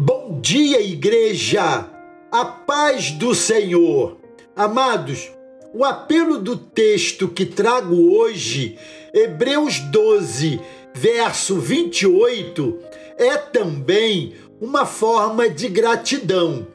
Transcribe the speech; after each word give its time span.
Bom 0.00 0.40
dia, 0.40 0.80
igreja! 0.80 1.90
A 2.30 2.44
paz 2.44 3.10
do 3.10 3.34
Senhor. 3.34 4.20
Amados, 4.54 5.28
o 5.74 5.84
apelo 5.84 6.38
do 6.38 6.56
texto 6.56 7.26
que 7.26 7.44
trago 7.44 8.16
hoje, 8.16 8.78
Hebreus 9.12 9.80
12, 9.80 10.60
verso 10.94 11.58
28, 11.58 12.78
é 13.16 13.36
também 13.38 14.36
uma 14.60 14.86
forma 14.86 15.50
de 15.50 15.68
gratidão. 15.68 16.68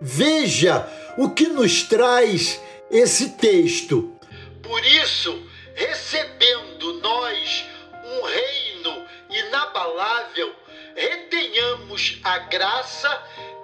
Veja 0.00 0.88
o 1.16 1.30
que 1.30 1.48
nos 1.48 1.82
traz 1.82 2.60
esse 2.92 3.30
texto. 3.30 4.12
Por 4.62 4.84
isso, 4.84 5.36
recebendo 5.74 6.27
graça 12.58 13.08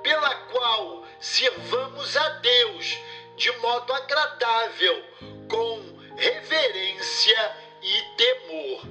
pela 0.05 0.33
qual 0.53 1.05
sirvamos 1.19 2.17
a 2.17 2.29
Deus 2.29 2.97
de 3.37 3.51
modo 3.59 3.93
agradável, 3.93 5.03
com 5.49 5.81
reverência 6.17 7.57
e 7.83 8.17
temor. 8.17 8.83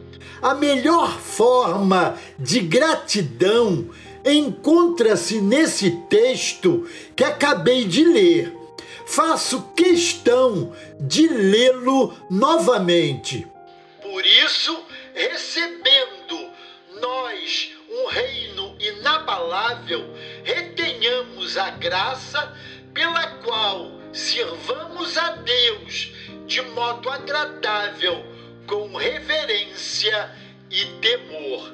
A 0.42 0.54
melhor 0.54 1.18
forma 1.18 2.20
de 2.38 2.60
gratidão 2.60 3.90
encontra-se 4.26 5.40
nesse 5.40 5.92
texto 6.10 6.86
que 7.16 7.24
acabei 7.24 7.86
de 7.86 8.04
ler. 8.04 8.54
Faço 9.06 9.70
questão 9.74 10.76
de 11.00 11.30
lê-lo 11.30 12.14
novamente. 12.30 13.48
Por 14.02 14.26
isso, 14.26 14.84
recebendo 15.14 15.93
retenhamos 21.54 21.58
a 21.58 21.70
graça 21.72 22.54
pela 22.94 23.28
qual 23.44 23.92
sirvamos 24.12 25.18
a 25.18 25.32
Deus 25.38 26.12
de 26.48 26.62
modo 26.62 27.10
agradável, 27.10 28.24
com 28.68 28.96
reverência 28.96 30.32
e 30.70 30.86
temor. 31.00 31.74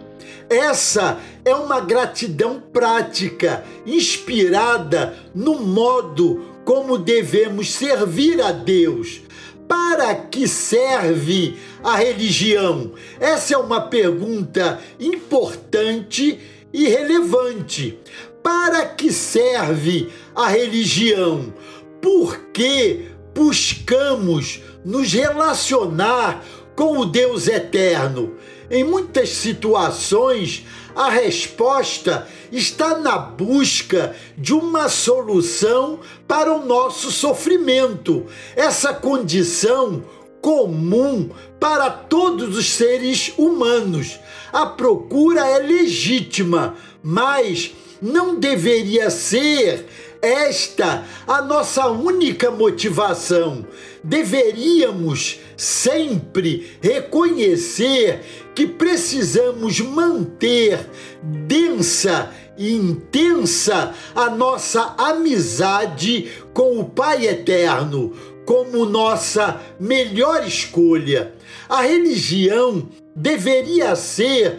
Essa 0.49 1.19
é 1.45 1.53
uma 1.53 1.79
gratidão 1.79 2.59
prática, 2.59 3.63
inspirada 3.85 5.15
no 5.33 5.59
modo 5.59 6.45
como 6.65 6.97
devemos 6.97 7.71
servir 7.71 8.41
a 8.41 8.51
Deus. 8.51 9.21
Para 9.67 10.15
que 10.15 10.47
serve 10.47 11.59
a 11.83 11.95
religião? 11.95 12.93
Essa 13.19 13.53
é 13.53 13.57
uma 13.57 13.81
pergunta 13.81 14.79
importante 14.99 16.39
e 16.73 16.87
relevante. 16.87 17.99
Para 18.43 18.85
que 18.85 19.11
serve 19.11 20.09
a 20.35 20.47
religião? 20.47 21.53
Por 22.01 22.37
que 22.53 23.09
buscamos 23.35 24.61
nos 24.83 25.11
relacionar 25.13 26.43
com 26.75 26.97
o 26.97 27.05
Deus 27.05 27.47
eterno? 27.47 28.35
Em 28.71 28.83
muitas 28.83 29.29
situações, 29.29 30.65
a 30.95 31.09
resposta 31.09 32.27
está 32.51 32.97
na 32.97 33.17
busca 33.17 34.15
de 34.37 34.53
uma 34.53 34.89
solução 34.89 35.99
para 36.27 36.53
o 36.53 36.65
nosso 36.65 37.11
sofrimento. 37.11 38.25
Essa 38.55 38.93
condição 38.93 40.03
comum 40.49 41.29
para 41.59 41.91
todos 41.91 42.57
os 42.57 42.71
seres 42.71 43.31
humanos. 43.37 44.19
A 44.51 44.65
procura 44.65 45.47
é 45.47 45.59
legítima, 45.59 46.75
mas 47.03 47.71
não 48.01 48.39
deveria 48.39 49.11
ser 49.11 49.85
esta 50.19 51.05
a 51.27 51.43
nossa 51.43 51.85
única 51.85 52.49
motivação. 52.49 53.63
Deveríamos 54.03 55.39
sempre 55.55 56.79
reconhecer 56.81 58.21
que 58.55 58.65
precisamos 58.65 59.79
manter 59.79 60.79
densa 61.21 62.33
e 62.57 62.73
intensa 62.73 63.93
a 64.15 64.31
nossa 64.31 64.95
amizade 64.97 66.27
com 66.55 66.79
o 66.79 66.85
Pai 66.85 67.27
Eterno 67.27 68.13
como 68.49 68.83
nossa 68.83 69.61
melhor 69.79 70.43
escolha. 70.43 71.35
A 71.69 71.83
religião 71.83 72.89
deveria 73.15 73.95
ser, 73.95 74.57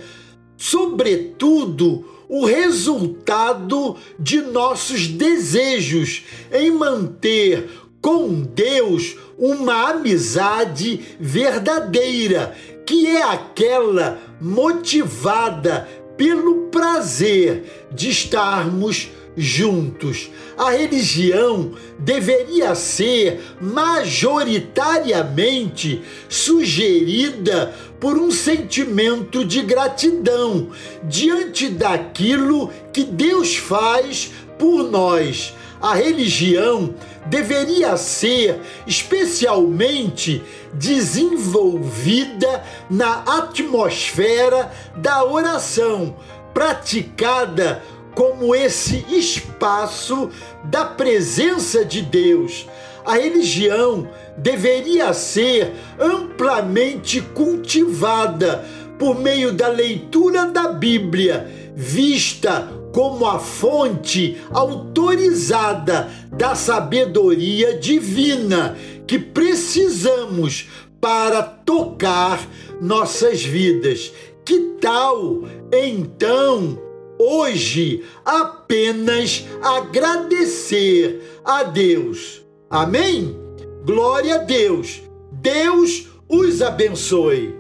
sobretudo, 0.57 2.09
o 2.29 2.47
resultado 2.47 3.97
de 4.17 4.43
nossos 4.43 5.09
desejos 5.09 6.23
em 6.53 6.71
manter 6.71 7.69
com 8.01 8.43
Deus 8.43 9.17
uma 9.37 9.91
amizade 9.91 11.01
verdadeira, 11.19 12.55
que 12.87 13.09
é 13.09 13.25
aquela 13.25 14.21
motivada 14.41 15.89
pelo 16.17 16.69
prazer 16.69 17.89
de 17.91 18.09
estarmos 18.09 19.11
juntos. 19.37 20.31
A 20.57 20.71
religião 20.71 21.73
deveria 21.99 22.75
ser 22.75 23.43
majoritariamente 23.61 26.01
sugerida 26.29 27.75
por 27.99 28.17
um 28.19 28.31
sentimento 28.31 29.45
de 29.45 29.63
gratidão 29.63 30.69
diante 31.05 31.69
daquilo 31.69 32.71
que 32.93 33.05
Deus 33.05 33.57
faz 33.57 34.31
por 34.59 34.91
nós. 34.91 35.55
A 35.81 35.95
religião 35.95 36.93
deveria 37.27 37.97
ser 37.97 38.61
especialmente 38.87 40.43
desenvolvida 40.75 42.63
na 42.91 43.23
atmosfera 43.39 44.71
da 44.97 45.25
oração, 45.25 46.17
praticada 46.53 47.83
como 48.15 48.55
esse 48.55 49.05
espaço 49.09 50.31
da 50.65 50.85
presença 50.85 51.85
de 51.85 52.03
Deus. 52.03 52.67
A 53.05 53.15
religião 53.15 54.09
deveria 54.37 55.13
ser 55.13 55.73
amplamente 55.99 57.21
cultivada 57.21 58.65
por 58.99 59.19
meio 59.19 59.53
da 59.53 59.69
leitura 59.69 60.47
da 60.47 60.69
Bíblia, 60.69 61.51
vista 61.75 62.69
como 62.93 63.25
a 63.25 63.39
fonte 63.39 64.37
autorizada 64.51 66.11
da 66.33 66.55
sabedoria 66.55 67.79
divina 67.79 68.77
que 69.07 69.19
precisamos 69.19 70.69
para 71.01 71.43
tocar 71.43 72.41
nossas 72.81 73.43
vidas. 73.43 74.13
Que 74.45 74.77
tal, 74.81 75.45
então, 75.73 76.79
hoje 77.21 78.03
apenas 78.25 79.45
agradecer 79.63 81.21
a 81.45 81.63
Deus? 81.63 82.43
Amém? 82.71 83.37
Glória 83.85 84.37
a 84.37 84.39
Deus. 84.39 85.03
Deus 85.33 86.09
os 86.29 86.63
abençoe. 86.63 87.60